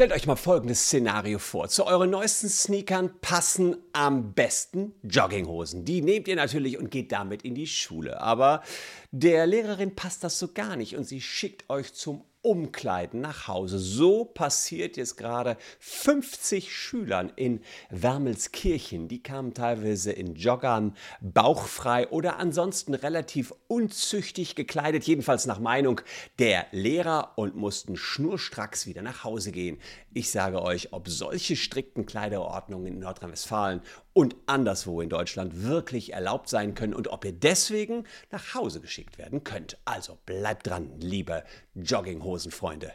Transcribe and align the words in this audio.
Stellt 0.00 0.12
euch 0.12 0.26
mal 0.26 0.36
folgendes 0.36 0.86
Szenario 0.86 1.38
vor. 1.38 1.68
Zu 1.68 1.84
euren 1.84 2.08
neuesten 2.08 2.48
Sneakern 2.48 3.10
passen 3.20 3.76
am 3.92 4.32
besten 4.32 4.94
Jogginghosen. 5.02 5.84
Die 5.84 6.00
nehmt 6.00 6.26
ihr 6.26 6.36
natürlich 6.36 6.78
und 6.78 6.90
geht 6.90 7.12
damit 7.12 7.42
in 7.42 7.54
die 7.54 7.66
Schule. 7.66 8.18
Aber 8.18 8.62
der 9.10 9.46
Lehrerin 9.46 9.94
passt 9.94 10.24
das 10.24 10.38
so 10.38 10.54
gar 10.54 10.76
nicht 10.76 10.96
und 10.96 11.04
sie 11.04 11.20
schickt 11.20 11.68
euch 11.68 11.92
zum 11.92 12.24
Umkleiden 12.42 13.20
nach 13.20 13.48
Hause. 13.48 13.78
So 13.78 14.24
passiert 14.24 14.96
jetzt 14.96 15.16
gerade 15.16 15.56
50 15.78 16.74
Schülern 16.74 17.30
in 17.36 17.60
Wermelskirchen. 17.90 19.08
Die 19.08 19.22
kamen 19.22 19.52
teilweise 19.52 20.12
in 20.12 20.34
Joggern, 20.34 20.96
bauchfrei 21.20 22.08
oder 22.08 22.38
ansonsten 22.38 22.94
relativ 22.94 23.52
unzüchtig 23.68 24.54
gekleidet, 24.54 25.04
jedenfalls 25.04 25.46
nach 25.46 25.58
Meinung 25.58 26.00
der 26.38 26.66
Lehrer 26.72 27.32
und 27.36 27.56
mussten 27.56 27.96
schnurstracks 27.96 28.86
wieder 28.86 29.02
nach 29.02 29.22
Hause 29.24 29.52
gehen. 29.52 29.78
Ich 30.14 30.30
sage 30.30 30.62
euch, 30.62 30.92
ob 30.92 31.08
solche 31.08 31.56
strikten 31.56 32.06
Kleiderordnungen 32.06 32.86
in 32.86 32.98
Nordrhein-Westfalen 33.00 33.82
und 34.20 34.36
anderswo 34.44 35.00
in 35.00 35.08
Deutschland 35.08 35.62
wirklich 35.64 36.12
erlaubt 36.12 36.50
sein 36.50 36.74
können 36.74 36.92
und 36.92 37.08
ob 37.08 37.24
ihr 37.24 37.32
deswegen 37.32 38.04
nach 38.30 38.52
Hause 38.52 38.82
geschickt 38.82 39.16
werden 39.16 39.44
könnt. 39.44 39.78
Also 39.86 40.18
bleibt 40.26 40.66
dran, 40.66 40.90
liebe 40.98 41.42
Jogginghosenfreunde. 41.74 42.92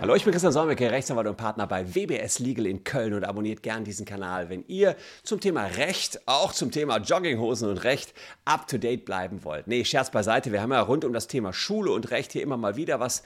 Hallo, 0.00 0.14
ich 0.14 0.24
bin 0.24 0.32
Christian 0.32 0.52
Solmecke, 0.52 0.90
Rechtsanwalt 0.90 1.26
und 1.26 1.36
Partner 1.36 1.66
bei 1.66 1.94
WBS 1.94 2.38
Legal 2.38 2.66
in 2.66 2.84
Köln 2.84 3.12
und 3.12 3.24
abonniert 3.24 3.62
gern 3.62 3.84
diesen 3.84 4.06
Kanal, 4.06 4.48
wenn 4.48 4.64
ihr 4.68 4.96
zum 5.22 5.40
Thema 5.40 5.66
Recht, 5.66 6.20
auch 6.24 6.52
zum 6.52 6.70
Thema 6.70 6.98
Jogginghosen 6.98 7.68
und 7.68 7.78
Recht 7.84 8.14
up 8.46 8.68
to 8.68 8.78
date 8.78 9.04
bleiben 9.04 9.44
wollt. 9.44 9.66
Nee, 9.66 9.84
Scherz 9.84 10.10
beiseite, 10.10 10.50
wir 10.50 10.62
haben 10.62 10.72
ja 10.72 10.80
rund 10.80 11.04
um 11.04 11.12
das 11.12 11.26
Thema 11.26 11.52
Schule 11.52 11.90
und 11.90 12.10
Recht 12.10 12.32
hier 12.32 12.42
immer 12.42 12.56
mal 12.56 12.76
wieder 12.76 13.00
was 13.00 13.22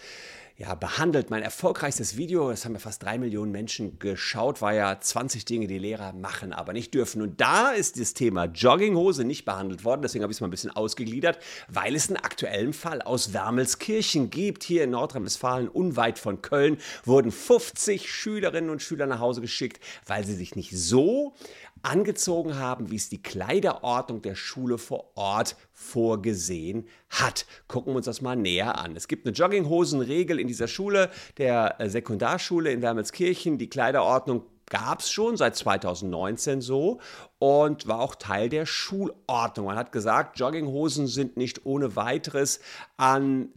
ja, 0.56 0.74
behandelt. 0.74 1.31
Mein 1.31 1.42
erfolgreichstes 1.42 2.17
Video, 2.17 2.50
das 2.50 2.64
haben 2.64 2.75
ja 2.75 2.78
fast 2.78 3.03
drei 3.03 3.19
Millionen 3.19 3.53
Menschen 3.53 3.98
geschaut, 3.98 4.61
war 4.61 4.75
ja 4.75 5.00
20 5.00 5.44
Dinge, 5.44 5.67
die 5.67 5.78
Lehrer 5.78 6.12
machen, 6.12 6.53
aber 6.53 6.72
nicht 6.72 6.94
dürfen. 6.94 7.22
Und 7.22 7.41
da 7.41 7.70
ist 7.70 7.98
das 7.98 8.14
Thema 8.14 8.44
Jogginghose 8.44 9.25
nicht 9.25 9.44
behandelt 9.44 9.84
worden. 9.84 10.03
Deswegen 10.03 10.22
habe 10.22 10.33
ich 10.33 10.36
es 10.36 10.41
mal 10.41 10.48
ein 10.48 10.53
bisschen 10.53 10.70
ausgegliedert, 10.70 11.39
weil 11.69 11.94
es 11.94 12.09
einen 12.09 12.19
aktuellen 12.19 12.72
Fall 12.72 13.03
aus 13.03 13.33
Wermelskirchen 13.33 14.31
gibt. 14.31 14.62
Hier 14.62 14.84
in 14.84 14.91
Nordrhein-Westfalen, 14.91 15.69
unweit 15.69 16.19
von 16.19 16.42
Köln, 16.42 16.78
wurden 17.05 17.33
50 17.33 18.11
Schülerinnen 18.11 18.70
und 18.70 18.83
Schüler 18.83 19.06
nach 19.06 19.20
Hause 19.20 19.41
geschickt, 19.41 19.83
weil 20.06 20.25
sie 20.25 20.34
sich 20.34 20.55
nicht 20.56 20.77
so 20.77 21.34
angezogen 21.83 22.56
haben, 22.59 22.91
wie 22.91 22.97
es 22.97 23.09
die 23.09 23.22
Kleiderordnung 23.22 24.22
der 24.22 24.34
Schule 24.34 24.78
vor 24.78 25.16
Ort 25.16 25.56
vorgesehen 25.83 26.86
hat. 27.11 27.47
Gucken 27.69 27.92
wir 27.92 27.97
uns 27.98 28.06
das 28.06 28.22
mal 28.22 28.36
näher 28.36 28.78
an. 28.78 28.97
Es 28.97 29.08
gibt 29.08 29.27
eine 29.27 29.34
Jogginghosenregel 29.34 30.41
in 30.41 30.48
dieser 30.48 30.69
Schule, 30.69 31.11
der 31.38 31.80
äh, 31.80 31.91
Sekundarschule 31.91 32.70
in 32.72 32.80
Wermelskirchen. 32.80 33.58
Die 33.58 33.69
Kleiderordnung 33.69 34.44
gab 34.66 35.00
es 35.00 35.10
schon 35.10 35.36
seit 35.36 35.55
2019 35.55 36.62
so 36.62 37.00
und 37.42 37.88
war 37.88 37.98
auch 37.98 38.14
Teil 38.14 38.48
der 38.48 38.66
Schulordnung. 38.66 39.66
Man 39.66 39.76
hat 39.76 39.90
gesagt, 39.90 40.38
Jogginghosen 40.38 41.08
sind 41.08 41.36
nicht 41.36 41.66
ohne 41.66 41.96
weiteres 41.96 42.60
an, 42.96 43.48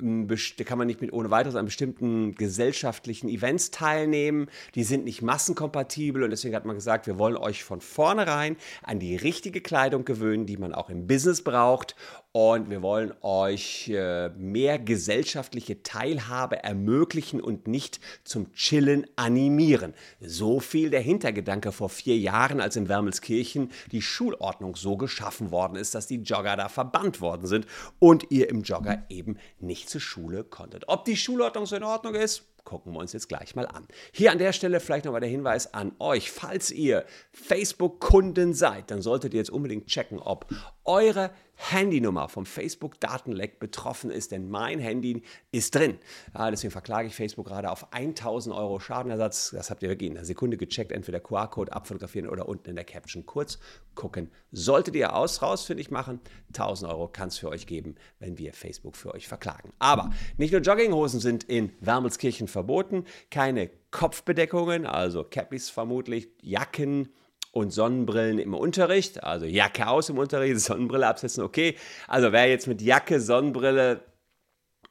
kann 0.65 0.79
man 0.79 0.87
nicht 0.87 1.01
mit 1.01 1.13
ohne 1.13 1.29
weiteres 1.29 1.55
an 1.55 1.65
bestimmten 1.65 2.33
gesellschaftlichen 2.33 3.29
Events 3.29 3.69
teilnehmen. 3.69 4.47
Die 4.73 4.83
sind 4.83 5.05
nicht 5.05 5.21
massenkompatibel 5.21 6.23
und 6.23 6.31
deswegen 6.31 6.55
hat 6.55 6.65
man 6.65 6.77
gesagt, 6.77 7.05
wir 7.05 7.19
wollen 7.19 7.37
euch 7.37 7.63
von 7.63 7.79
vornherein 7.79 8.57
an 8.81 8.97
die 8.97 9.15
richtige 9.15 9.61
Kleidung 9.61 10.03
gewöhnen, 10.03 10.47
die 10.47 10.57
man 10.57 10.73
auch 10.73 10.89
im 10.89 11.05
Business 11.05 11.43
braucht 11.43 11.95
und 12.35 12.69
wir 12.69 12.81
wollen 12.81 13.13
euch 13.21 13.87
äh, 13.87 14.27
mehr 14.27 14.77
gesellschaftliche 14.77 15.83
Teilhabe 15.83 16.61
ermöglichen 16.61 17.39
und 17.39 17.65
nicht 17.65 18.01
zum 18.25 18.51
Chillen 18.51 19.07
animieren. 19.15 19.93
So 20.19 20.59
viel 20.59 20.89
der 20.89 20.99
Hintergedanke 20.99 21.71
vor 21.71 21.87
vier 21.87 22.17
Jahren, 22.17 22.59
als 22.59 22.75
in 22.75 22.89
Wermelskirchen 22.89 23.69
die 23.91 24.01
Schulordnung 24.01 24.75
so 24.75 24.97
geschaffen 24.97 25.51
worden 25.51 25.75
ist, 25.75 25.95
dass 25.95 26.07
die 26.07 26.21
Jogger 26.21 26.55
da 26.55 26.69
verbannt 26.69 27.21
worden 27.21 27.47
sind 27.47 27.65
und 27.99 28.31
ihr 28.31 28.49
im 28.49 28.63
Jogger 28.63 29.03
eben 29.09 29.37
nicht 29.59 29.89
zur 29.89 30.01
Schule 30.01 30.43
konntet. 30.43 30.87
Ob 30.87 31.05
die 31.05 31.17
Schulordnung 31.17 31.65
so 31.65 31.75
in 31.75 31.83
Ordnung 31.83 32.15
ist, 32.15 32.43
gucken 32.65 32.93
wir 32.93 32.99
uns 32.99 33.13
jetzt 33.13 33.29
gleich 33.29 33.55
mal 33.55 33.67
an. 33.67 33.87
Hier 34.11 34.31
an 34.31 34.39
der 34.39 34.51
Stelle 34.51 34.79
vielleicht 34.79 35.05
nochmal 35.05 35.21
der 35.21 35.29
Hinweis 35.29 35.73
an 35.73 35.93
euch. 35.99 36.31
Falls 36.31 36.71
ihr 36.71 37.05
Facebook-Kunden 37.31 38.53
seid, 38.53 38.91
dann 38.91 39.01
solltet 39.01 39.33
ihr 39.33 39.37
jetzt 39.39 39.51
unbedingt 39.51 39.87
checken, 39.87 40.19
ob 40.19 40.47
eure 40.85 41.31
Handynummer 41.55 42.27
vom 42.27 42.45
Facebook-Datenleck 42.45 43.59
betroffen 43.59 44.11
ist, 44.11 44.31
denn 44.31 44.49
mein 44.49 44.79
Handy 44.79 45.23
ist 45.51 45.73
drin. 45.73 45.97
Ja, 46.33 46.51
deswegen 46.51 46.71
verklage 46.71 47.07
ich 47.07 47.15
Facebook 47.15 47.47
gerade 47.47 47.71
auf 47.71 47.93
1000 47.93 48.53
Euro 48.53 48.79
Schadenersatz. 48.79 49.51
Das 49.51 49.69
habt 49.69 49.81
ihr 49.81 49.89
wirklich 49.89 50.09
in 50.09 50.17
einer 50.17 50.25
Sekunde 50.25 50.57
gecheckt. 50.57 50.91
Entweder 50.91 51.19
QR-Code 51.19 51.71
abfotografieren 51.71 52.29
oder 52.29 52.49
unten 52.49 52.69
in 52.69 52.75
der 52.75 52.85
Caption 52.85 53.25
kurz 53.25 53.57
gucken. 53.95 54.29
Solltet 54.51 54.95
ihr 54.95 55.15
aus, 55.15 55.41
rausfindig 55.41 55.91
machen, 55.91 56.19
1000 56.49 56.91
Euro 56.91 57.07
kann 57.07 57.29
es 57.29 57.37
für 57.37 57.49
euch 57.49 57.67
geben, 57.67 57.95
wenn 58.19 58.37
wir 58.37 58.53
Facebook 58.53 58.97
für 58.97 59.13
euch 59.13 59.27
verklagen. 59.27 59.71
Aber 59.79 60.11
nicht 60.37 60.51
nur 60.51 60.61
Jogginghosen 60.61 61.21
sind 61.21 61.45
in 61.45 61.71
Wermelskirchen 61.79 62.47
verboten, 62.47 63.05
keine 63.31 63.69
Kopfbedeckungen, 63.91 64.85
also 64.85 65.23
Cappies 65.23 65.69
vermutlich, 65.69 66.27
Jacken, 66.41 67.13
und 67.55 67.71
Sonnenbrillen 67.71 68.37
im 68.37 68.53
Unterricht. 68.53 69.23
Also 69.23 69.45
Jacke 69.45 69.87
aus 69.87 70.09
im 70.09 70.17
Unterricht, 70.17 70.59
Sonnenbrille 70.59 71.07
absetzen, 71.07 71.43
okay. 71.43 71.77
Also 72.07 72.31
wer 72.33 72.49
jetzt 72.49 72.67
mit 72.67 72.81
Jacke, 72.81 73.21
Sonnenbrille 73.21 74.01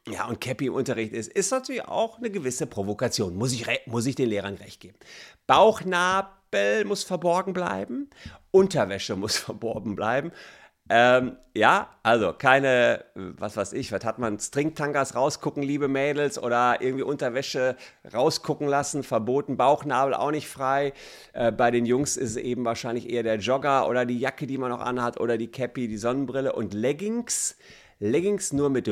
ja, 0.09 0.27
und 0.27 0.41
Cappy 0.41 0.67
im 0.67 0.75
Unterricht 0.75 1.13
ist, 1.13 1.31
ist 1.31 1.51
natürlich 1.51 1.85
auch 1.85 2.19
eine 2.19 2.31
gewisse 2.31 2.67
Provokation. 2.67 3.37
Muss 3.37 3.53
ich, 3.53 3.67
muss 3.87 4.07
ich 4.07 4.15
den 4.15 4.31
Lehrern 4.31 4.55
recht 4.55 4.81
geben. 4.81 4.97
Bauchnabel 5.47 6.85
muss 6.87 7.05
verborgen 7.05 7.53
bleiben, 7.53 8.09
Unterwäsche 8.51 9.15
muss 9.17 9.37
verborgen 9.49 9.95
bleiben. 9.95 10.33
Ähm, 10.91 11.37
ja, 11.55 11.89
also 12.03 12.35
keine, 12.35 13.05
was 13.15 13.57
weiß 13.57 13.73
ich, 13.73 13.91
was 13.91 14.05
hat 14.05 14.19
man, 14.19 14.39
Stringtangas 14.39 15.15
rausgucken, 15.15 15.63
liebe 15.63 15.89
Mädels, 15.89 16.39
oder 16.39 16.81
irgendwie 16.81 17.05
Unterwäsche 17.05 17.77
rausgucken 18.13 18.69
lassen, 18.69 19.03
verboten, 19.03 19.57
Bauchnabel 19.57 20.13
auch 20.15 20.31
nicht 20.31 20.49
frei. 20.49 20.93
Äh, 21.33 21.53
bei 21.53 21.71
den 21.71 21.87
Jungs 21.87 22.19
ist 22.19 22.31
es 22.31 22.37
eben 22.37 22.65
wahrscheinlich 22.67 23.09
eher 23.09 23.23
der 23.23 23.39
Jogger 23.39 23.89
oder 23.89 24.05
die 24.05 24.19
Jacke, 24.19 24.47
die 24.47 24.59
man 24.59 24.71
noch 24.71 24.81
anhat, 24.81 25.19
oder 25.21 25.39
die 25.39 25.49
Cappy, 25.51 25.89
die 25.89 25.97
Sonnenbrille 25.97 26.53
und 26.53 26.75
Leggings. 26.75 27.57
Leggings 27.99 28.53
nur 28.53 28.69
mit 28.69 28.87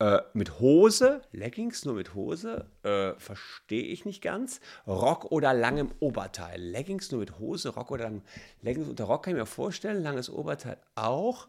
äh, 0.00 0.22
mit 0.32 0.60
Hose, 0.60 1.20
Leggings 1.30 1.84
nur 1.84 1.94
mit 1.94 2.14
Hose, 2.14 2.64
äh, 2.82 3.12
verstehe 3.18 3.84
ich 3.84 4.06
nicht 4.06 4.22
ganz. 4.22 4.60
Rock 4.86 5.30
oder 5.30 5.52
langem 5.52 5.90
Oberteil. 6.00 6.60
Leggings 6.60 7.12
nur 7.12 7.20
mit 7.20 7.38
Hose, 7.38 7.68
Rock 7.68 7.90
oder 7.90 8.04
langem. 8.04 8.22
Leggings 8.62 8.88
unter 8.88 9.04
Rock 9.04 9.24
kann 9.24 9.34
ich 9.34 9.40
mir 9.40 9.46
vorstellen, 9.46 10.02
langes 10.02 10.30
Oberteil 10.30 10.78
auch. 10.94 11.48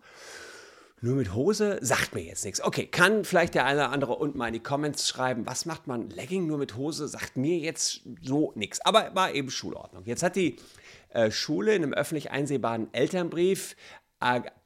Nur 1.00 1.16
mit 1.16 1.34
Hose 1.34 1.80
sagt 1.82 2.14
mir 2.14 2.22
jetzt 2.22 2.46
nichts. 2.46 2.62
Okay, 2.62 2.86
kann 2.86 3.24
vielleicht 3.24 3.56
der 3.56 3.66
eine 3.66 3.80
oder 3.80 3.90
andere 3.92 4.16
unten 4.18 4.38
mal 4.38 4.48
in 4.48 4.54
die 4.54 4.60
Comments 4.60 5.08
schreiben, 5.08 5.48
was 5.48 5.66
macht 5.66 5.88
man 5.88 6.10
Legging 6.10 6.46
nur 6.46 6.60
mit 6.60 6.76
Hose? 6.76 7.08
Sagt 7.08 7.38
mir 7.38 7.58
jetzt 7.58 8.02
so 8.22 8.52
nichts. 8.56 8.82
Aber 8.86 9.16
war 9.16 9.34
eben 9.34 9.50
Schulordnung. 9.50 10.04
Jetzt 10.06 10.22
hat 10.22 10.36
die 10.36 10.58
äh, 11.10 11.32
Schule 11.32 11.74
in 11.74 11.84
einem 11.84 11.94
öffentlich 11.94 12.32
einsehbaren 12.32 12.94
Elternbrief 12.94 13.76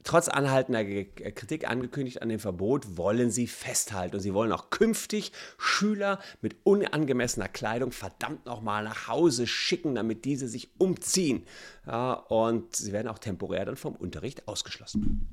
trotz 0.03 0.27
anhaltender 0.27 0.83
Kritik 0.83 1.67
angekündigt 1.69 2.21
an 2.21 2.29
dem 2.29 2.39
Verbot, 2.39 2.97
wollen 2.97 3.31
sie 3.31 3.47
festhalten. 3.47 4.15
Und 4.15 4.21
sie 4.21 4.33
wollen 4.33 4.51
auch 4.51 4.69
künftig 4.69 5.31
Schüler 5.57 6.19
mit 6.41 6.57
unangemessener 6.63 7.47
Kleidung 7.47 7.91
verdammt 7.91 8.45
nochmal 8.45 8.83
nach 8.83 9.07
Hause 9.07 9.47
schicken, 9.47 9.95
damit 9.95 10.25
diese 10.25 10.47
sich 10.47 10.69
umziehen. 10.77 11.45
Ja, 11.87 12.13
und 12.13 12.75
sie 12.75 12.91
werden 12.91 13.07
auch 13.07 13.19
temporär 13.19 13.65
dann 13.65 13.77
vom 13.77 13.95
Unterricht 13.95 14.47
ausgeschlossen. 14.47 15.27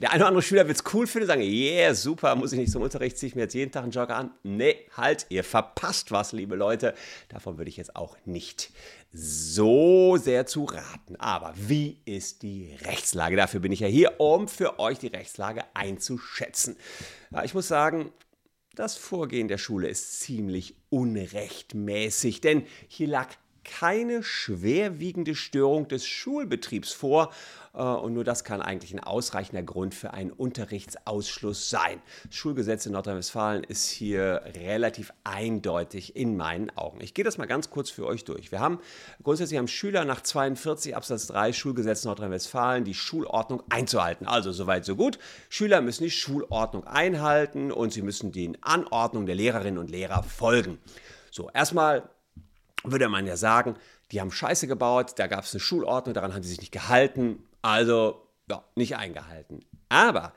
Der 0.00 0.10
eine 0.10 0.22
oder 0.22 0.28
andere 0.28 0.42
Schüler 0.42 0.66
wird 0.66 0.78
es 0.78 0.94
cool 0.94 1.06
finden, 1.06 1.28
sagen, 1.28 1.42
yeah, 1.42 1.94
super, 1.94 2.34
muss 2.34 2.52
ich 2.52 2.58
nicht 2.58 2.72
zum 2.72 2.82
Unterricht, 2.82 3.16
ziehe 3.16 3.28
ich 3.28 3.36
mir 3.36 3.42
jetzt 3.42 3.54
jeden 3.54 3.70
Tag 3.70 3.84
einen 3.84 3.92
Jogger 3.92 4.16
an. 4.16 4.32
Nee, 4.42 4.76
halt, 4.96 5.26
ihr 5.28 5.44
verpasst 5.44 6.10
was, 6.10 6.32
liebe 6.32 6.56
Leute. 6.56 6.94
Davon 7.28 7.58
würde 7.58 7.68
ich 7.68 7.76
jetzt 7.76 7.94
auch 7.94 8.16
nicht 8.24 8.72
so 9.12 10.16
sehr 10.16 10.46
zu 10.46 10.64
raten. 10.64 11.16
Aber 11.16 11.54
wie 11.56 12.00
ist 12.04 12.42
die 12.42 12.76
Rechtslage? 12.84 13.36
Dafür 13.36 13.60
bin 13.60 13.72
ich 13.72 13.80
ja 13.80 13.86
hier, 13.86 14.20
um 14.20 14.48
für 14.48 14.78
euch 14.80 14.98
die 14.98 15.06
Rechtslage 15.06 15.62
einzuschätzen. 15.74 16.76
Ich 17.44 17.54
muss 17.54 17.68
sagen, 17.68 18.12
das 18.74 18.96
Vorgehen 18.96 19.46
der 19.46 19.58
Schule 19.58 19.88
ist 19.88 20.20
ziemlich 20.20 20.74
unrechtmäßig, 20.90 22.40
denn 22.40 22.66
hier 22.88 23.06
lag 23.06 23.28
keine 23.64 24.22
schwerwiegende 24.22 25.34
Störung 25.34 25.88
des 25.88 26.06
Schulbetriebs 26.06 26.92
vor 26.92 27.32
äh, 27.74 27.82
und 27.82 28.14
nur 28.14 28.24
das 28.24 28.44
kann 28.44 28.62
eigentlich 28.62 28.92
ein 28.92 29.00
ausreichender 29.00 29.62
Grund 29.62 29.94
für 29.94 30.12
einen 30.12 30.30
Unterrichtsausschluss 30.30 31.70
sein. 31.70 32.00
Das 32.26 32.36
Schulgesetz 32.36 32.86
in 32.86 32.92
Nordrhein-Westfalen 32.92 33.64
ist 33.64 33.88
hier 33.88 34.42
relativ 34.62 35.12
eindeutig 35.24 36.16
in 36.16 36.36
meinen 36.36 36.70
Augen. 36.76 37.00
Ich 37.00 37.14
gehe 37.14 37.24
das 37.24 37.38
mal 37.38 37.46
ganz 37.46 37.70
kurz 37.70 37.90
für 37.90 38.06
euch 38.06 38.24
durch. 38.24 38.52
Wir 38.52 38.60
haben 38.60 38.78
grundsätzlich 39.22 39.58
haben 39.58 39.68
Schüler 39.68 40.04
nach 40.04 40.22
42 40.22 40.96
Absatz 40.96 41.26
3 41.28 41.52
Schulgesetz 41.52 42.04
Nordrhein-Westfalen 42.04 42.84
die 42.84 42.94
Schulordnung 42.94 43.62
einzuhalten. 43.68 44.26
Also 44.26 44.52
soweit 44.52 44.84
so 44.84 44.96
gut. 44.96 45.18
Schüler 45.48 45.80
müssen 45.80 46.04
die 46.04 46.10
Schulordnung 46.10 46.84
einhalten 46.84 47.72
und 47.72 47.92
sie 47.92 48.02
müssen 48.02 48.32
den 48.32 48.62
Anordnungen 48.62 49.26
der 49.26 49.36
Lehrerinnen 49.36 49.78
und 49.78 49.90
Lehrer 49.90 50.22
folgen. 50.22 50.78
So, 51.30 51.50
erstmal 51.52 52.08
würde 52.84 53.08
man 53.08 53.26
ja 53.26 53.36
sagen, 53.36 53.76
die 54.12 54.20
haben 54.20 54.30
Scheiße 54.30 54.66
gebaut, 54.66 55.14
da 55.16 55.26
gab 55.26 55.44
es 55.44 55.54
eine 55.54 55.60
Schulordnung, 55.60 56.14
daran 56.14 56.34
haben 56.34 56.42
sie 56.42 56.50
sich 56.50 56.60
nicht 56.60 56.72
gehalten, 56.72 57.42
also 57.62 58.28
ja, 58.48 58.62
nicht 58.76 58.96
eingehalten. 58.96 59.64
Aber 59.88 60.34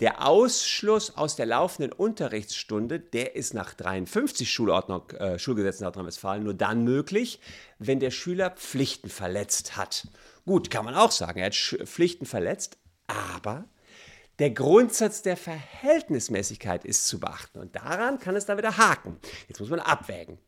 der 0.00 0.24
Ausschluss 0.24 1.16
aus 1.16 1.34
der 1.34 1.46
laufenden 1.46 1.92
Unterrichtsstunde, 1.92 3.00
der 3.00 3.34
ist 3.34 3.52
nach 3.52 3.74
53 3.74 4.50
Schulordnung, 4.50 5.10
äh, 5.10 5.38
Schulgesetz 5.40 5.80
Nordrhein-Westfalen 5.80 6.44
nur 6.44 6.54
dann 6.54 6.84
möglich, 6.84 7.40
wenn 7.78 7.98
der 7.98 8.12
Schüler 8.12 8.50
Pflichten 8.50 9.08
verletzt 9.08 9.76
hat. 9.76 10.06
Gut, 10.46 10.70
kann 10.70 10.84
man 10.84 10.94
auch 10.94 11.10
sagen, 11.10 11.40
er 11.40 11.46
hat 11.46 11.54
Pflichten 11.54 12.26
verletzt, 12.26 12.78
aber 13.08 13.64
der 14.38 14.50
Grundsatz 14.50 15.22
der 15.22 15.36
Verhältnismäßigkeit 15.36 16.84
ist 16.84 17.08
zu 17.08 17.18
beachten 17.18 17.58
und 17.58 17.74
daran 17.74 18.20
kann 18.20 18.36
es 18.36 18.46
da 18.46 18.56
wieder 18.56 18.76
haken. 18.76 19.16
Jetzt 19.48 19.58
muss 19.58 19.68
man 19.68 19.80
abwägen. 19.80 20.38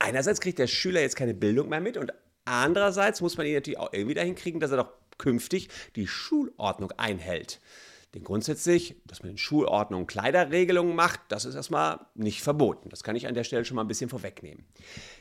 Einerseits 0.00 0.40
kriegt 0.40 0.58
der 0.58 0.66
Schüler 0.66 1.02
jetzt 1.02 1.14
keine 1.14 1.34
Bildung 1.34 1.68
mehr 1.68 1.80
mit 1.80 1.98
und 1.98 2.12
andererseits 2.46 3.20
muss 3.20 3.36
man 3.36 3.46
ihn 3.46 3.54
natürlich 3.54 3.78
auch 3.78 3.92
irgendwie 3.92 4.14
dahin 4.14 4.34
kriegen, 4.34 4.58
dass 4.58 4.70
er 4.70 4.78
doch 4.78 4.92
künftig 5.18 5.68
die 5.94 6.08
Schulordnung 6.08 6.90
einhält. 6.92 7.60
Denn 8.14 8.24
grundsätzlich, 8.24 8.96
dass 9.06 9.22
man 9.22 9.30
in 9.30 9.38
Schulordnung 9.38 10.06
Kleiderregelungen 10.06 10.96
macht, 10.96 11.20
das 11.28 11.44
ist 11.44 11.54
erstmal 11.54 12.00
nicht 12.14 12.42
verboten. 12.42 12.88
Das 12.88 13.04
kann 13.04 13.14
ich 13.14 13.28
an 13.28 13.34
der 13.34 13.44
Stelle 13.44 13.64
schon 13.64 13.76
mal 13.76 13.82
ein 13.82 13.88
bisschen 13.88 14.10
vorwegnehmen. 14.10 14.64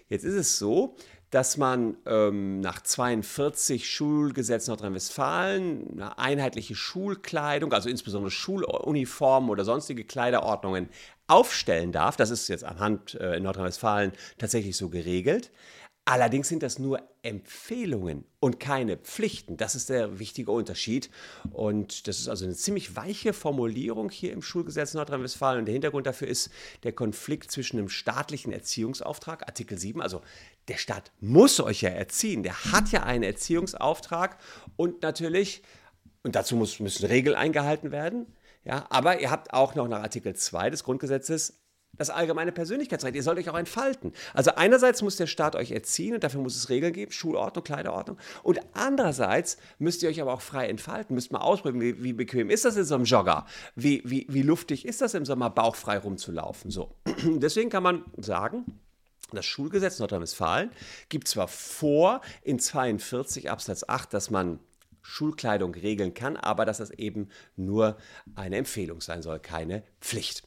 Jetzt 0.07 0.24
ist 0.24 0.33
es 0.33 0.57
so, 0.57 0.95
dass 1.30 1.57
man 1.57 1.97
ähm, 2.07 2.59
nach 2.62 2.81
42 2.81 3.88
Schulgesetz 3.88 4.68
Nordrhein-Westfalen 4.68 5.91
eine 5.94 6.18
einheitliche 6.18 6.74
Schulkleidung, 6.74 7.71
also 7.74 7.89
insbesondere 7.89 8.31
Schuluniformen 8.31 9.51
oder 9.51 9.63
sonstige 9.63 10.03
Kleiderordnungen 10.03 10.89
aufstellen 11.27 11.91
darf. 11.91 12.18
Das 12.18 12.31
ist 12.31 12.47
jetzt 12.47 12.63
anhand 12.63 13.13
äh, 13.13 13.36
in 13.36 13.44
Nordrhein-Westfalen 13.44 14.13
tatsächlich 14.39 14.75
so 14.75 14.89
geregelt. 14.89 15.51
Allerdings 16.10 16.48
sind 16.48 16.64
das 16.64 16.80
nur 16.80 17.04
Empfehlungen 17.22 18.26
und 18.40 18.60
keine 18.60 18.98
Pflichten. 18.98 19.58
Das 19.58 19.76
ist 19.76 19.92
der 19.92 20.18
wichtige 20.18 20.52
Unterschied. 20.52 21.12
Und 21.52 22.08
das 22.08 22.18
ist 22.18 22.28
also 22.28 22.46
eine 22.46 22.56
ziemlich 22.56 22.96
weiche 22.96 23.32
Formulierung 23.32 24.10
hier 24.10 24.34
im 24.34 24.42
Schulgesetz 24.42 24.96
Nordrhein-Westfalen. 24.96 25.60
Und 25.60 25.66
der 25.66 25.74
Hintergrund 25.74 26.08
dafür 26.08 26.28
ist 26.28 26.50
der 26.82 26.94
Konflikt 26.94 27.52
zwischen 27.52 27.78
dem 27.78 27.90
staatlichen 27.90 28.52
Erziehungsauftrag, 28.52 29.44
Artikel 29.44 29.78
7, 29.78 30.02
also 30.02 30.24
der 30.68 30.78
Staat 30.78 31.12
muss 31.20 31.60
euch 31.60 31.82
ja 31.82 31.90
erziehen, 31.90 32.42
der 32.42 32.56
hat 32.72 32.92
ja 32.92 33.04
einen 33.04 33.24
Erziehungsauftrag 33.24 34.40
und 34.78 35.04
natürlich, 35.04 35.62
und 36.24 36.36
dazu 36.36 36.56
muss, 36.56 36.80
müssen 36.80 37.06
Regeln 37.06 37.36
eingehalten 37.36 37.92
werden, 37.92 38.26
ja, 38.64 38.88
aber 38.90 39.20
ihr 39.20 39.30
habt 39.30 39.54
auch 39.54 39.76
noch 39.76 39.88
nach 39.88 40.02
Artikel 40.02 40.36
2 40.36 40.72
des 40.72 40.84
Grundgesetzes 40.84 41.60
das 42.00 42.10
allgemeine 42.10 42.51
Persönlichkeitsrecht. 42.51 43.16
Ihr 43.16 43.24
sollt 43.24 43.38
euch 43.38 43.50
auch 43.50 43.57
entfalten. 43.57 44.13
Also 44.34 44.51
einerseits 44.56 45.01
muss 45.01 45.18
der 45.18 45.28
Staat 45.28 45.56
euch 45.56 45.72
erziehen 45.72 46.16
und 46.16 46.24
dafür 46.24 46.42
muss 46.42 46.56
es 46.56 46.69
Regeln 46.69 46.94
geben, 46.94 47.12
Schulordnung, 47.12 47.63
Kleiderordnung. 47.63 48.18
Und 48.42 48.60
andererseits 48.74 49.57
müsst 49.78 50.01
ihr 50.01 50.10
euch 50.10 50.22
aber 50.22 50.34
auch 50.34 50.42
frei 50.42 50.68
entfalten, 50.68 51.13
müsst 51.13 51.31
mal 51.31 51.40
ausprobieren, 51.40 51.81
wie, 51.81 52.04
wie 52.04 52.13
bequem 52.13 52.50
ist 52.50 52.66
das 52.66 52.78
in 52.78 52.86
so 52.86 52.96
einem 52.96 53.04
Jogger? 53.04 53.46
Wie, 53.75 54.01
wie, 54.06 54.25
wie 54.30 54.42
luftig 54.42 54.86
ist 54.86 55.01
das 55.01 55.13
im 55.13 55.25
Sommer, 55.25 55.50
bauchfrei 55.50 55.98
rumzulaufen? 55.98 56.72
So. 56.72 56.96
Deswegen 57.24 57.69
kann 57.69 57.84
man 57.84 58.06
sagen, 58.18 58.66
das 59.31 59.46
Schulgesetz 59.46 60.00
Nordrhein-Westfalen 60.00 60.72
gibt 61.10 61.28
zwar 61.28 61.48
vor 61.48 62.22
in 62.42 62.60
42 62.60 63.51
Absatz 63.51 63.84
8, 63.88 64.13
dass 64.13 64.31
man 64.31 64.60
Schulkleidung 65.01 65.74
regeln 65.74 66.13
kann, 66.13 66.38
aber 66.38 66.66
dass 66.66 66.78
das 66.78 66.92
eben 66.92 67.30
nur 67.56 67.98
eine 68.36 68.57
Empfehlung 68.57 69.01
sein 69.01 69.22
soll, 69.22 69.40
keine 69.40 69.84
Pflicht. 70.01 70.44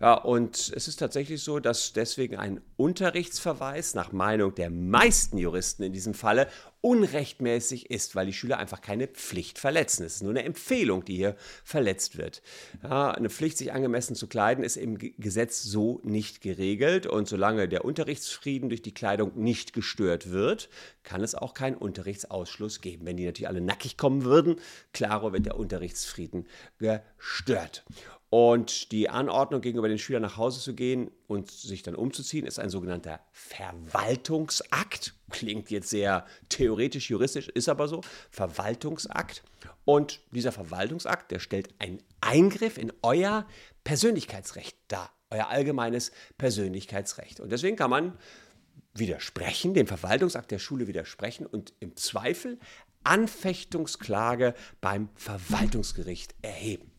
Ja, 0.00 0.14
und 0.14 0.72
es 0.74 0.88
ist 0.88 0.96
tatsächlich 0.96 1.42
so, 1.42 1.60
dass 1.60 1.92
deswegen 1.92 2.36
ein 2.36 2.60
Unterrichtsverweis 2.76 3.94
nach 3.94 4.12
Meinung 4.12 4.54
der 4.54 4.70
meisten 4.70 5.38
Juristen 5.38 5.82
in 5.82 5.92
diesem 5.92 6.14
Falle 6.14 6.48
unrechtmäßig 6.82 7.90
ist, 7.90 8.14
weil 8.14 8.26
die 8.26 8.32
Schüler 8.32 8.58
einfach 8.58 8.80
keine 8.80 9.06
Pflicht 9.06 9.58
verletzen. 9.58 10.04
Es 10.04 10.16
ist 10.16 10.22
nur 10.22 10.32
eine 10.32 10.42
Empfehlung, 10.42 11.04
die 11.04 11.16
hier 11.16 11.36
verletzt 11.64 12.18
wird. 12.18 12.42
Ja, 12.82 13.12
eine 13.12 13.30
Pflicht, 13.30 13.56
sich 13.56 13.72
angemessen 13.72 14.14
zu 14.14 14.26
kleiden, 14.26 14.64
ist 14.64 14.76
im 14.76 14.98
Gesetz 14.98 15.62
so 15.62 16.00
nicht 16.02 16.42
geregelt 16.42 17.06
und 17.06 17.28
solange 17.28 17.68
der 17.68 17.84
Unterrichtsfrieden 17.84 18.68
durch 18.68 18.82
die 18.82 18.92
Kleidung 18.92 19.32
nicht 19.36 19.72
gestört 19.72 20.30
wird, 20.30 20.68
kann 21.04 21.22
es 21.22 21.34
auch 21.34 21.54
keinen 21.54 21.76
Unterrichtsausschluss 21.76 22.80
geben. 22.80 23.06
Wenn 23.06 23.16
die 23.16 23.24
natürlich 23.24 23.48
alle 23.48 23.60
nackig 23.60 23.96
kommen 23.96 24.24
würden, 24.24 24.56
klaro 24.92 25.32
wird 25.32 25.46
der 25.46 25.56
Unterrichtsfrieden 25.56 26.48
gestört. 26.78 27.84
Und 28.34 28.92
die 28.92 29.10
Anordnung 29.10 29.60
gegenüber 29.60 29.88
den 29.88 29.98
Schülern 29.98 30.22
nach 30.22 30.38
Hause 30.38 30.58
zu 30.58 30.74
gehen 30.74 31.10
und 31.26 31.50
sich 31.50 31.82
dann 31.82 31.94
umzuziehen, 31.94 32.46
ist 32.46 32.58
ein 32.58 32.70
sogenannter 32.70 33.20
Verwaltungsakt. 33.30 35.12
Klingt 35.28 35.70
jetzt 35.70 35.90
sehr 35.90 36.24
theoretisch, 36.48 37.10
juristisch, 37.10 37.48
ist 37.48 37.68
aber 37.68 37.88
so. 37.88 38.00
Verwaltungsakt. 38.30 39.42
Und 39.84 40.22
dieser 40.30 40.50
Verwaltungsakt, 40.50 41.30
der 41.30 41.40
stellt 41.40 41.74
einen 41.78 42.02
Eingriff 42.22 42.78
in 42.78 42.90
euer 43.02 43.46
Persönlichkeitsrecht 43.84 44.78
dar. 44.88 45.12
Euer 45.28 45.48
allgemeines 45.48 46.10
Persönlichkeitsrecht. 46.38 47.38
Und 47.38 47.52
deswegen 47.52 47.76
kann 47.76 47.90
man 47.90 48.16
widersprechen, 48.94 49.74
dem 49.74 49.86
Verwaltungsakt 49.86 50.50
der 50.50 50.58
Schule 50.58 50.86
widersprechen 50.86 51.44
und 51.44 51.74
im 51.80 51.96
Zweifel 51.96 52.58
Anfechtungsklage 53.04 54.54
beim 54.80 55.10
Verwaltungsgericht 55.16 56.34
erheben. 56.40 56.91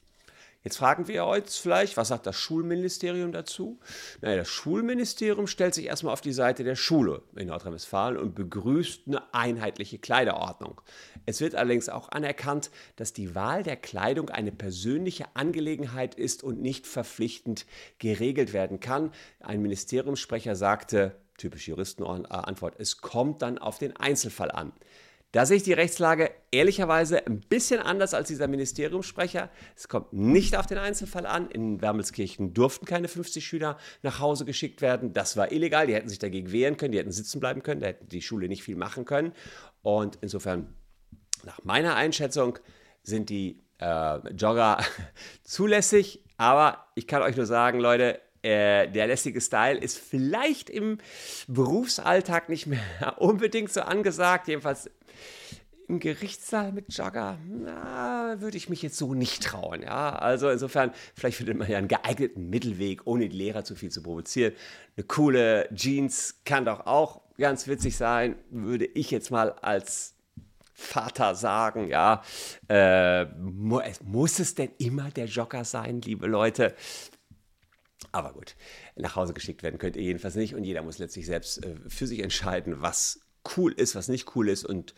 Jetzt 0.63 0.77
fragen 0.77 1.09
wir 1.09 1.25
uns 1.25 1.57
vielleicht, 1.57 1.97
was 1.97 2.07
sagt 2.07 2.25
das 2.25 2.37
Schulministerium 2.37 3.33
dazu? 3.33 3.79
Naja, 4.21 4.37
das 4.37 4.47
Schulministerium 4.47 5.47
stellt 5.47 5.73
sich 5.73 5.87
erstmal 5.87 6.13
auf 6.13 6.21
die 6.21 6.31
Seite 6.31 6.63
der 6.63 6.77
Schule 6.77 7.21
in 7.35 7.47
Nordrhein-Westfalen 7.47 8.15
und 8.15 8.33
begrüßt 8.33 9.01
eine 9.07 9.33
einheitliche 9.33 9.99
Kleiderordnung. 9.99 10.79
Es 11.25 11.41
wird 11.41 11.55
allerdings 11.55 11.89
auch 11.89 12.09
anerkannt, 12.09 12.71
dass 12.95 13.11
die 13.11 13.35
Wahl 13.35 13.63
der 13.63 13.75
Kleidung 13.75 14.29
eine 14.29 14.53
persönliche 14.53 15.25
Angelegenheit 15.33 16.15
ist 16.15 16.43
und 16.43 16.61
nicht 16.61 16.87
verpflichtend 16.87 17.65
geregelt 17.99 18.53
werden 18.53 18.79
kann. 18.79 19.11
Ein 19.41 19.61
Ministeriumssprecher 19.61 20.55
sagte, 20.55 21.17
typisch 21.37 21.67
Juristenantwort, 21.67 22.75
es 22.77 23.01
kommt 23.01 23.41
dann 23.41 23.57
auf 23.57 23.79
den 23.79 23.97
Einzelfall 23.97 24.51
an. 24.51 24.71
Da 25.33 25.47
sehe 25.47 25.57
ich 25.57 25.63
die 25.63 25.73
Rechtslage 25.73 26.29
ehrlicherweise 26.51 27.25
ein 27.25 27.39
bisschen 27.39 27.79
anders 27.79 28.13
als 28.13 28.27
dieser 28.27 28.47
Ministeriumssprecher. 28.47 29.49
Es 29.75 29.87
kommt 29.87 30.13
nicht 30.13 30.55
auf 30.55 30.67
den 30.67 30.77
Einzelfall 30.77 31.25
an. 31.25 31.49
In 31.49 31.81
Wermelskirchen 31.81 32.53
durften 32.53 32.85
keine 32.85 33.07
50 33.07 33.43
Schüler 33.43 33.79
nach 34.03 34.19
Hause 34.19 34.45
geschickt 34.45 34.83
werden. 34.83 35.11
Das 35.11 35.35
war 35.35 35.51
illegal. 35.51 35.87
Die 35.87 35.95
hätten 35.95 36.07
sich 36.07 36.19
dagegen 36.19 36.51
wehren 36.51 36.77
können, 36.77 36.91
die 36.91 36.99
hätten 36.99 37.11
sitzen 37.11 37.39
bleiben 37.39 37.63
können, 37.63 37.81
da 37.81 37.87
hätte 37.87 38.05
die 38.05 38.21
Schule 38.21 38.47
nicht 38.47 38.61
viel 38.61 38.75
machen 38.75 39.05
können. 39.05 39.33
Und 39.81 40.19
insofern, 40.21 40.71
nach 41.43 41.63
meiner 41.63 41.95
Einschätzung, 41.95 42.59
sind 43.01 43.31
die 43.31 43.59
äh, 43.79 44.19
Jogger 44.35 44.77
zulässig. 45.43 46.23
Aber 46.37 46.85
ich 46.93 47.07
kann 47.07 47.23
euch 47.23 47.35
nur 47.35 47.47
sagen, 47.47 47.79
Leute, 47.79 48.21
äh, 48.43 48.89
der 48.89 49.07
lässige 49.07 49.41
Style 49.41 49.79
ist 49.79 49.97
vielleicht 49.97 50.69
im 50.69 50.99
Berufsalltag 51.47 52.49
nicht 52.49 52.67
mehr 52.67 52.81
unbedingt 53.17 53.71
so 53.71 53.81
angesagt. 53.81 54.47
Jedenfalls 54.47 54.89
im 55.87 55.99
Gerichtssaal 55.99 56.71
mit 56.71 56.93
Jogger, 56.93 57.37
na, 57.47 58.35
würde 58.39 58.57
ich 58.57 58.69
mich 58.69 58.81
jetzt 58.81 58.97
so 58.97 59.13
nicht 59.13 59.43
trauen. 59.43 59.81
Ja? 59.81 60.15
Also 60.15 60.49
insofern, 60.49 60.91
vielleicht 61.15 61.37
findet 61.37 61.57
man 61.57 61.69
ja 61.69 61.77
einen 61.77 61.87
geeigneten 61.87 62.49
Mittelweg, 62.49 63.01
ohne 63.05 63.29
die 63.29 63.37
Lehrer 63.37 63.63
zu 63.63 63.75
viel 63.75 63.91
zu 63.91 64.03
provozieren. 64.03 64.53
Eine 64.95 65.05
coole 65.05 65.69
Jeans 65.73 66.41
kann 66.45 66.65
doch 66.65 66.85
auch 66.85 67.21
ganz 67.37 67.67
witzig 67.67 67.97
sein, 67.97 68.35
würde 68.49 68.85
ich 68.85 69.11
jetzt 69.11 69.31
mal 69.31 69.53
als 69.61 70.15
Vater 70.73 71.35
sagen, 71.35 71.87
ja. 71.87 72.23
Äh, 72.67 73.25
muss 73.25 74.39
es 74.39 74.55
denn 74.55 74.71
immer 74.79 75.11
der 75.11 75.25
Jogger 75.25 75.63
sein, 75.65 76.01
liebe 76.01 76.27
Leute? 76.27 76.75
Aber 78.11 78.33
gut, 78.33 78.55
nach 78.95 79.15
Hause 79.15 79.33
geschickt 79.33 79.63
werden 79.63 79.79
könnt 79.79 79.95
ihr 79.95 80.03
jedenfalls 80.03 80.35
nicht 80.35 80.55
und 80.55 80.63
jeder 80.63 80.83
muss 80.83 80.99
letztlich 80.99 81.25
selbst 81.25 81.63
äh, 81.63 81.75
für 81.87 82.07
sich 82.07 82.19
entscheiden, 82.19 82.81
was 82.81 83.21
cool 83.57 83.71
ist, 83.73 83.95
was 83.95 84.07
nicht 84.07 84.35
cool 84.35 84.49
ist 84.49 84.65
und 84.65 84.93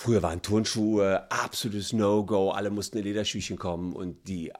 Früher 0.00 0.22
waren 0.22 0.42
Turnschuhe 0.42 1.28
absolutes 1.28 1.92
No-Go, 1.92 2.52
alle 2.52 2.70
mussten 2.70 2.98
in 2.98 3.02
Lederschüchen 3.02 3.58
kommen 3.58 3.94
und 3.94 4.28
die, 4.28 4.50
äh, 4.50 4.52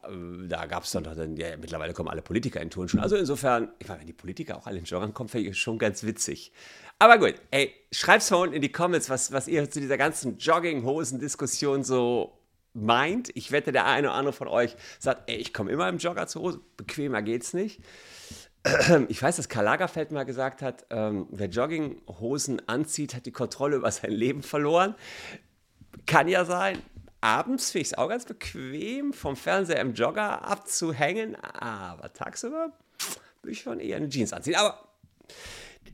da 0.48 0.66
gab 0.66 0.82
es 0.82 0.90
dann 0.90 1.04
doch 1.04 1.14
dann, 1.14 1.36
ja, 1.36 1.56
mittlerweile 1.56 1.92
kommen 1.92 2.08
alle 2.08 2.22
Politiker 2.22 2.60
in 2.60 2.70
Turnschuhen. 2.70 3.00
Also 3.00 3.14
insofern, 3.14 3.68
ich 3.78 3.86
meine, 3.86 4.00
wenn 4.00 4.08
die 4.08 4.12
Politiker 4.12 4.56
auch 4.56 4.66
alle 4.66 4.78
in 4.78 4.84
Joggern 4.84 5.14
kommen, 5.14 5.28
finde 5.28 5.50
ich 5.50 5.56
schon 5.56 5.78
ganz 5.78 6.02
witzig. 6.02 6.50
Aber 6.98 7.18
gut, 7.18 7.34
ey, 7.52 7.72
schreibt's 7.92 8.32
mal 8.32 8.38
unten 8.38 8.56
in 8.56 8.62
die 8.62 8.72
Comments, 8.72 9.08
was, 9.08 9.30
was 9.30 9.46
ihr 9.46 9.70
zu 9.70 9.78
dieser 9.78 9.96
ganzen 9.96 10.38
Jogginghosen-Diskussion 10.38 11.84
so 11.84 12.37
meint. 12.82 13.30
Ich 13.34 13.52
wette, 13.52 13.72
der 13.72 13.86
eine 13.86 14.08
oder 14.08 14.16
andere 14.16 14.32
von 14.32 14.48
euch 14.48 14.76
sagt, 14.98 15.28
ey, 15.30 15.36
ich 15.36 15.52
komme 15.52 15.70
immer 15.70 15.88
im 15.88 15.98
Jogger 15.98 16.26
zu 16.26 16.40
Hause, 16.40 16.60
bequemer 16.76 17.22
geht's 17.22 17.54
nicht. 17.54 17.80
Ich 19.08 19.22
weiß, 19.22 19.36
dass 19.36 19.48
Karl 19.48 19.64
Lagerfeld 19.64 20.10
mal 20.10 20.24
gesagt 20.24 20.62
hat, 20.62 20.84
ähm, 20.90 21.26
wer 21.30 21.48
Jogginghosen 21.48 22.68
anzieht, 22.68 23.14
hat 23.14 23.24
die 23.24 23.32
Kontrolle 23.32 23.76
über 23.76 23.90
sein 23.90 24.10
Leben 24.10 24.42
verloren. 24.42 24.94
Kann 26.06 26.28
ja 26.28 26.44
sein. 26.44 26.82
Abends 27.20 27.70
finde 27.70 27.82
ich 27.82 27.88
es 27.88 27.98
auch 27.98 28.08
ganz 28.08 28.24
bequem, 28.26 29.12
vom 29.12 29.36
Fernseher 29.36 29.80
im 29.80 29.94
Jogger 29.94 30.44
abzuhängen, 30.44 31.36
aber 31.36 32.12
tagsüber 32.12 32.72
würde 33.42 33.52
ich 33.52 33.60
schon 33.60 33.80
eher 33.80 33.96
eine 33.96 34.08
Jeans 34.08 34.32
anziehen. 34.32 34.56
Aber 34.56 34.88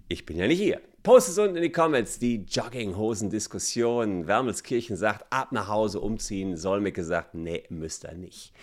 ich 0.09 0.26
bin 0.26 0.37
ja 0.37 0.47
nicht 0.47 0.61
hier. 0.61 0.81
Post 1.04 1.28
es 1.28 1.37
unten 1.37 1.56
in 1.56 1.62
die 1.62 1.70
Comments, 1.70 2.18
die 2.18 2.46
Jogginghosen-Diskussion. 2.49 4.26
Wermelskirchen 4.26 4.96
sagt, 4.96 5.30
ab 5.30 5.52
nach 5.52 5.68
Hause 5.68 6.00
umziehen. 6.00 6.56
Solmecke 6.56 7.04
sagt, 7.04 7.34
nee, 7.34 7.64
müsst 7.68 8.04
ihr 8.04 8.14
nicht. 8.14 8.54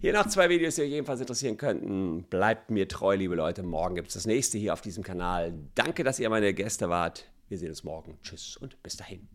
Hier 0.00 0.14
noch 0.14 0.26
zwei 0.26 0.48
Videos, 0.48 0.76
die 0.76 0.82
euch 0.82 0.88
jedenfalls 0.92 1.20
interessieren 1.20 1.58
könnten. 1.58 2.22
Bleibt 2.22 2.70
mir 2.70 2.88
treu, 2.88 3.16
liebe 3.16 3.34
Leute. 3.34 3.62
Morgen 3.62 3.96
gibt 3.96 4.08
es 4.08 4.14
das 4.14 4.24
nächste 4.24 4.56
hier 4.56 4.72
auf 4.72 4.80
diesem 4.80 5.04
Kanal. 5.04 5.52
Danke, 5.74 6.02
dass 6.02 6.18
ihr 6.18 6.30
meine 6.30 6.54
Gäste 6.54 6.88
wart. 6.88 7.26
Wir 7.50 7.58
sehen 7.58 7.68
uns 7.68 7.84
morgen. 7.84 8.18
Tschüss 8.22 8.56
und 8.56 8.82
bis 8.82 8.96
dahin. 8.96 9.28